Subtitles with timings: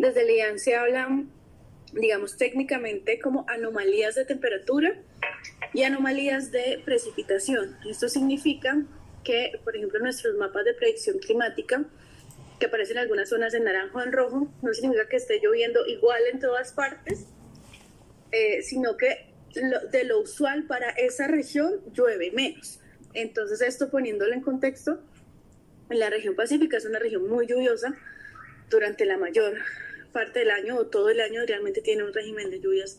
[0.00, 1.30] Desde el IAN se hablan,
[1.92, 4.98] digamos técnicamente, como anomalías de temperatura
[5.74, 7.76] y anomalías de precipitación.
[7.86, 8.82] Esto significa
[9.24, 11.84] que, por ejemplo, nuestros mapas de predicción climática,
[12.58, 15.86] que aparecen en algunas zonas en naranja o en rojo, no significa que esté lloviendo
[15.86, 17.26] igual en todas partes,
[18.32, 19.26] eh, sino que
[19.92, 22.80] de lo usual para esa región llueve menos.
[23.12, 25.02] Entonces esto poniéndolo en contexto,
[25.90, 27.94] la región pacífica es una región muy lluviosa
[28.70, 29.58] durante la mayor
[30.12, 32.98] parte del año o todo el año realmente tiene un régimen de lluvias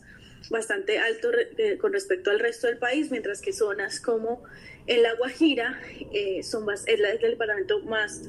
[0.50, 4.42] bastante alto eh, con respecto al resto del país, mientras que zonas como
[4.86, 5.80] en La Guajira
[6.12, 8.22] eh, son es, el departamento más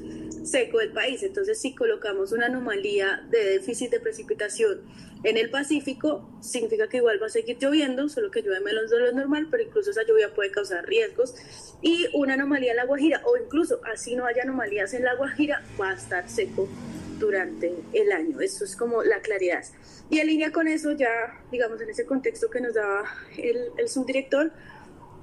[0.44, 1.22] seco del país.
[1.22, 4.82] Entonces, si colocamos una anomalía de déficit de precipitación
[5.24, 9.00] en el Pacífico, significa que igual va a seguir lloviendo, solo que llueve menos de
[9.00, 11.34] lo normal, pero incluso esa lluvia puede causar riesgos.
[11.82, 15.64] Y una anomalía en La Guajira, o incluso así no haya anomalías en La Guajira,
[15.80, 16.68] va a estar seco
[17.18, 18.40] durante el año.
[18.40, 19.64] Eso es como la claridad.
[20.10, 21.08] Y en línea con eso, ya,
[21.50, 23.04] digamos, en ese contexto que nos daba
[23.36, 24.52] el, el subdirector,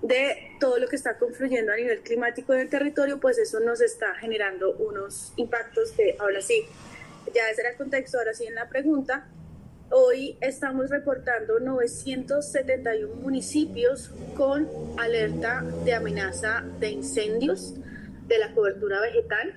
[0.02, 3.81] de todo lo que está confluyendo a nivel climático en el territorio, pues eso nos
[3.81, 6.64] está generando unos impactos que ahora sí,
[7.34, 9.28] ya ese era el contexto, ahora sí en la pregunta.
[9.92, 17.75] Hoy estamos reportando 971 municipios con alerta de amenaza de incendios
[18.28, 19.53] de la cobertura vegetal,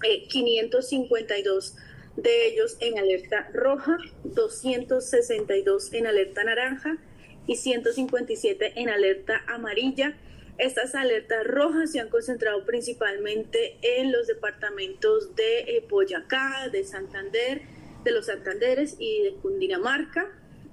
[0.00, 1.80] 552 eh,
[2.16, 6.98] de ellos en alerta roja, 262 en alerta naranja
[7.46, 10.16] y 157 en alerta amarilla.
[10.58, 17.62] Estas alertas rojas se han concentrado principalmente en los departamentos de eh, Boyacá, de Santander,
[18.04, 20.28] de los Santanderes y de Cundinamarca.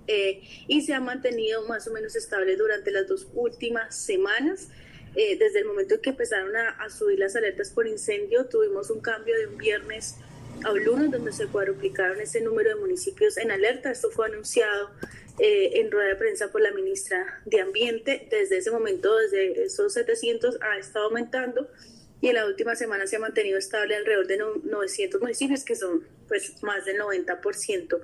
[0.08, 4.70] Eh, y se ha mantenido más o menos estable durante las dos últimas semanas.
[5.20, 8.92] Eh, desde el momento en que empezaron a, a, subir las alertas por incendio, tuvimos
[8.92, 10.16] un cambio de un viernes
[10.64, 13.90] a un lunes donde se cuadruplicaron ese número de municipios en alerta.
[13.90, 14.92] Esto fue anunciado
[15.40, 18.28] eh, en rueda de prensa por la ministra de Ambiente.
[18.30, 21.68] Desde ese momento, desde esos 700, ha estado aumentando
[22.22, 26.08] y en la última semana se ha mantenido estable alrededor de 900 municipios, que son
[26.28, 28.00] pues más del 90%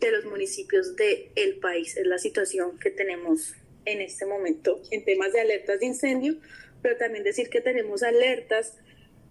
[0.00, 1.94] de los municipios del el país.
[1.98, 6.36] Es la situación que tenemos en este momento en temas de alertas de incendio,
[6.82, 8.76] pero también decir que tenemos alertas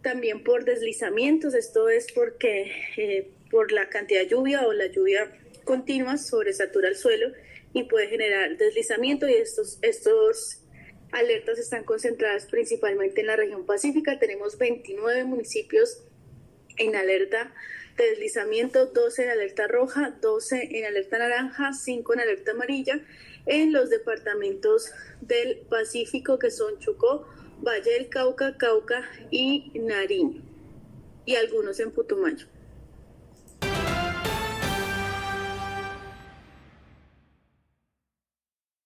[0.01, 1.53] también por deslizamientos.
[1.53, 5.31] Esto es porque eh, por la cantidad de lluvia o la lluvia
[5.63, 7.31] continua sobresatura el suelo
[7.73, 10.59] y puede generar deslizamiento y estos, estos
[11.11, 14.19] alertas están concentradas principalmente en la región pacífica.
[14.19, 16.03] Tenemos 29 municipios
[16.77, 17.53] en alerta
[17.97, 22.99] de deslizamiento, 12 en alerta roja, 12 en alerta naranja, 5 en alerta amarilla
[23.45, 24.91] en los departamentos
[25.21, 27.27] del Pacífico que son Chocó,
[27.61, 30.41] Valle del Cauca, Cauca y Nariño
[31.25, 32.47] y algunos en Putumayo.